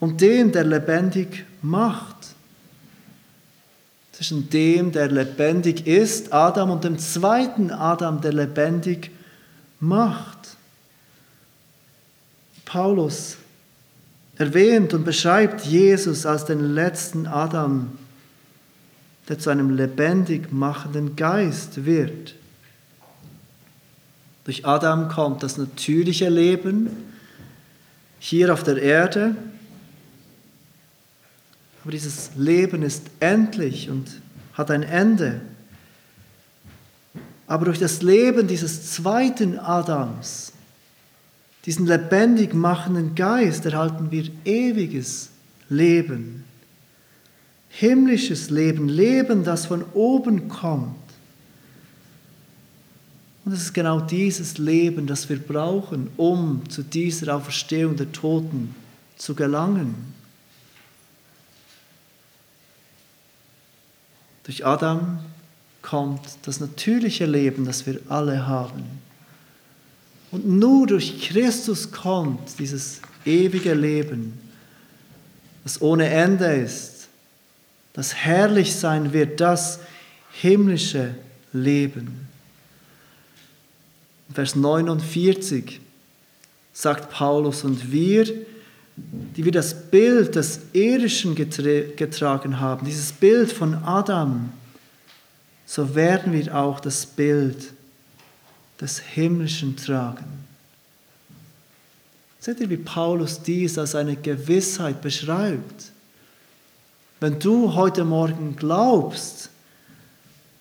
[0.00, 2.17] und dem, der lebendig macht
[4.18, 9.12] zwischen dem, der lebendig ist, Adam, und dem zweiten Adam, der lebendig
[9.78, 10.56] macht.
[12.64, 13.36] Paulus
[14.36, 17.92] erwähnt und beschreibt Jesus als den letzten Adam,
[19.28, 22.34] der zu einem lebendig machenden Geist wird.
[24.42, 26.90] Durch Adam kommt das natürliche Leben
[28.18, 29.36] hier auf der Erde
[31.88, 34.20] aber dieses Leben ist endlich und
[34.52, 35.40] hat ein Ende.
[37.46, 40.52] Aber durch das Leben dieses zweiten Adams,
[41.64, 45.30] diesen lebendig machenden Geist, erhalten wir ewiges
[45.70, 46.44] Leben.
[47.70, 50.94] Himmlisches Leben, Leben, das von oben kommt.
[53.46, 58.74] Und es ist genau dieses Leben, das wir brauchen, um zu dieser Auferstehung der Toten
[59.16, 60.17] zu gelangen.
[64.48, 65.18] Durch Adam
[65.82, 68.82] kommt das natürliche Leben, das wir alle haben.
[70.30, 74.40] Und nur durch Christus kommt dieses ewige Leben,
[75.64, 77.08] das ohne Ende ist,
[77.92, 79.80] das herrlich sein wird, das
[80.30, 81.14] himmlische
[81.52, 82.26] Leben.
[84.32, 85.78] Vers 49
[86.72, 88.24] sagt Paulus, und wir,
[89.36, 94.52] die wir das Bild des Irdischen getragen haben, dieses Bild von Adam,
[95.66, 97.72] so werden wir auch das Bild
[98.80, 100.24] des Himmlischen tragen.
[102.40, 105.92] Seht ihr, wie Paulus dies als eine Gewissheit beschreibt?
[107.20, 109.50] Wenn du heute Morgen glaubst,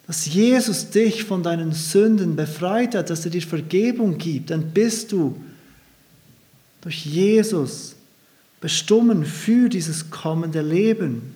[0.08, 5.12] dass Jesus dich von deinen Sünden befreit hat, dass er dir Vergebung gibt, dann bist
[5.12, 5.40] du
[6.82, 7.97] durch Jesus
[8.60, 11.36] bestimmen für dieses kommende Leben.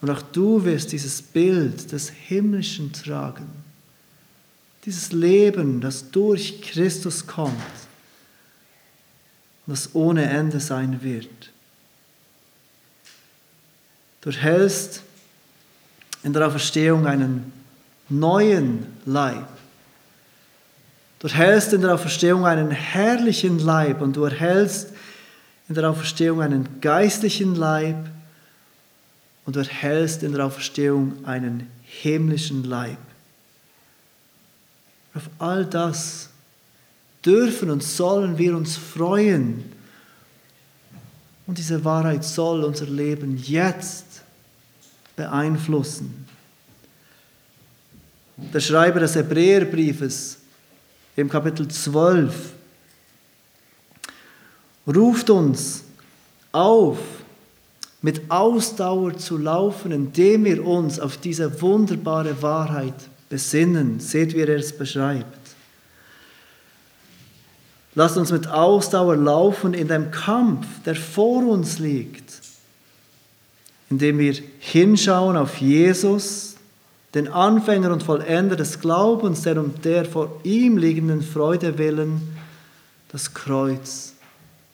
[0.00, 3.48] Und auch du wirst dieses Bild des Himmlischen tragen.
[4.84, 7.54] Dieses Leben, das durch Christus kommt
[9.66, 11.50] und das ohne Ende sein wird.
[14.20, 15.02] Du erhältst
[16.22, 17.52] in der Auferstehung einen
[18.08, 19.46] neuen Leib.
[21.18, 24.88] Du erhältst in der Auferstehung einen herrlichen Leib und du erhältst
[25.68, 28.08] in der Auferstehung einen geistlichen Leib
[29.44, 32.98] und du erhältst in der Auferstehung einen himmlischen Leib.
[35.14, 36.30] Auf all das
[37.24, 39.64] dürfen und sollen wir uns freuen.
[41.46, 44.22] Und diese Wahrheit soll unser Leben jetzt
[45.16, 46.26] beeinflussen.
[48.36, 50.38] Der Schreiber des Hebräerbriefes
[51.16, 52.52] im Kapitel 12
[54.88, 55.84] ruft uns
[56.52, 56.98] auf,
[58.00, 62.94] mit Ausdauer zu laufen, indem wir uns auf diese wunderbare Wahrheit
[63.28, 64.00] besinnen.
[64.00, 65.26] Seht, wie er es beschreibt.
[67.94, 72.40] Lasst uns mit Ausdauer laufen in dem Kampf, der vor uns liegt,
[73.90, 76.54] indem wir hinschauen auf Jesus,
[77.14, 82.22] den Anfänger und Vollender des Glaubens, der um der vor ihm liegenden Freude willen
[83.10, 84.14] das Kreuz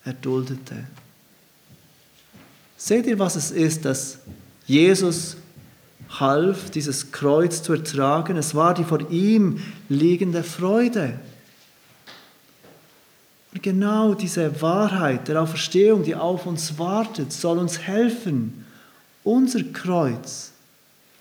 [0.05, 0.85] erduldete.
[2.77, 4.19] Seht ihr, was es ist, dass
[4.67, 5.37] Jesus
[6.19, 8.37] half, dieses Kreuz zu ertragen?
[8.37, 11.19] Es war die vor ihm liegende Freude.
[13.53, 18.65] Und genau diese Wahrheit der Auferstehung, die auf uns wartet, soll uns helfen,
[19.23, 20.51] unser Kreuz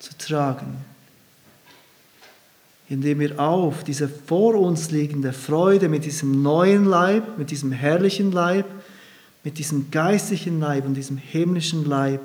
[0.00, 0.76] zu tragen.
[2.88, 8.30] Indem wir auf diese vor uns liegende Freude mit diesem neuen Leib, mit diesem herrlichen
[8.30, 8.66] Leib,
[9.42, 12.20] mit diesem geistlichen Leib und diesem himmlischen Leib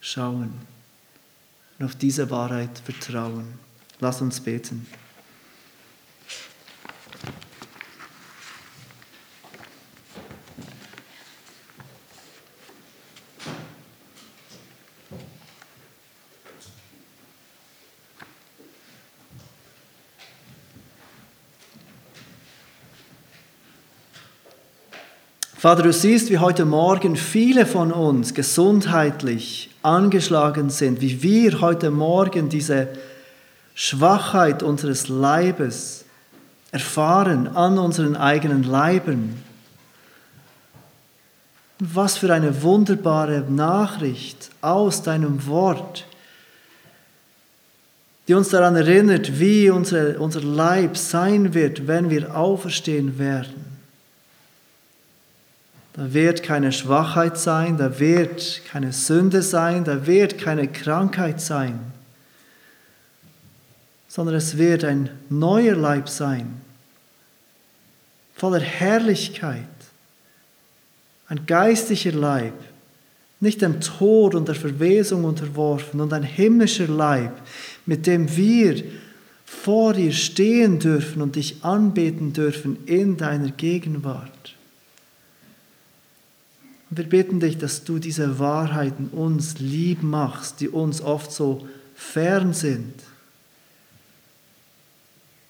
[0.00, 0.52] schauen
[1.78, 3.46] und auf diese Wahrheit vertrauen.
[4.00, 4.86] Lass uns beten.
[25.66, 31.90] Vater, du siehst, wie heute Morgen viele von uns gesundheitlich angeschlagen sind, wie wir heute
[31.90, 32.86] Morgen diese
[33.74, 36.04] Schwachheit unseres Leibes
[36.70, 39.42] erfahren an unseren eigenen Leiben.
[41.80, 46.06] Was für eine wunderbare Nachricht aus deinem Wort,
[48.28, 53.75] die uns daran erinnert, wie unsere, unser Leib sein wird, wenn wir auferstehen werden.
[55.96, 61.80] Da wird keine Schwachheit sein, da wird keine Sünde sein, da wird keine Krankheit sein,
[64.06, 66.60] sondern es wird ein neuer Leib sein,
[68.34, 69.64] voller Herrlichkeit,
[71.28, 72.54] ein geistlicher Leib,
[73.40, 77.32] nicht dem Tod und der Verwesung unterworfen und ein himmlischer Leib,
[77.86, 78.82] mit dem wir
[79.46, 84.55] vor dir stehen dürfen und dich anbeten dürfen in deiner Gegenwart.
[86.96, 91.68] Und wir bitten dich, dass du diese Wahrheiten uns lieb machst, die uns oft so
[91.94, 92.94] fern sind.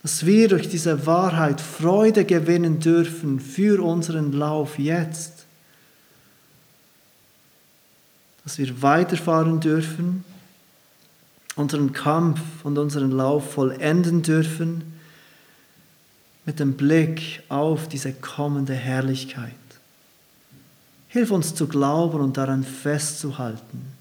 [0.02, 5.46] Dass wir durch diese Wahrheit Freude gewinnen dürfen für unseren Lauf jetzt.
[8.42, 10.24] Dass wir weiterfahren dürfen,
[11.54, 14.98] unseren Kampf und unseren Lauf vollenden dürfen
[16.44, 19.54] mit dem Blick auf diese kommende Herrlichkeit.
[21.08, 23.92] Hilf uns zu glauben und daran festzuhalten.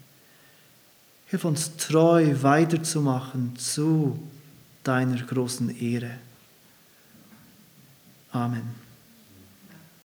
[1.26, 4.18] Hilf uns treu weiterzumachen zu
[4.84, 6.12] deiner großen Ehre.
[8.30, 8.85] Amen.